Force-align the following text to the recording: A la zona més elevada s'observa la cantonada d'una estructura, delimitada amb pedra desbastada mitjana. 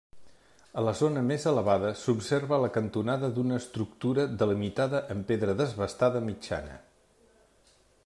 A 0.81 0.83
la 0.85 0.93
zona 1.01 1.21
més 1.31 1.45
elevada 1.51 1.91
s'observa 2.05 2.59
la 2.65 2.71
cantonada 2.79 3.31
d'una 3.37 3.61
estructura, 3.63 4.27
delimitada 4.43 5.05
amb 5.17 5.31
pedra 5.33 5.59
desbastada 5.65 6.27
mitjana. 6.33 6.85